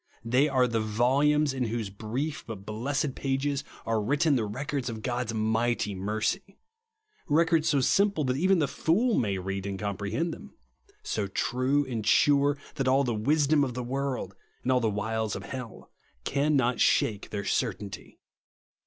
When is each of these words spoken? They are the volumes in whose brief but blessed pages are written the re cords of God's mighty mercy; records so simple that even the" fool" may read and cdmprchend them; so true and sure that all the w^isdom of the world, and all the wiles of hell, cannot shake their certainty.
They 0.25 0.49
are 0.49 0.65
the 0.67 0.79
volumes 0.81 1.53
in 1.53 1.65
whose 1.65 1.91
brief 1.91 2.43
but 2.47 2.65
blessed 2.65 3.13
pages 3.13 3.63
are 3.85 4.01
written 4.01 4.35
the 4.35 4.45
re 4.47 4.65
cords 4.65 4.89
of 4.89 5.03
God's 5.03 5.31
mighty 5.31 5.93
mercy; 5.93 6.57
records 7.27 7.69
so 7.69 7.81
simple 7.81 8.23
that 8.23 8.35
even 8.35 8.57
the" 8.57 8.67
fool" 8.83 9.13
may 9.19 9.37
read 9.37 9.67
and 9.67 9.77
cdmprchend 9.79 10.31
them; 10.31 10.55
so 11.03 11.27
true 11.27 11.85
and 11.85 12.07
sure 12.07 12.57
that 12.77 12.87
all 12.87 13.03
the 13.03 13.13
w^isdom 13.13 13.63
of 13.63 13.75
the 13.75 13.83
world, 13.83 14.33
and 14.63 14.71
all 14.71 14.79
the 14.79 14.89
wiles 14.89 15.35
of 15.35 15.43
hell, 15.43 15.91
cannot 16.23 16.79
shake 16.79 17.29
their 17.29 17.45
certainty. 17.45 18.17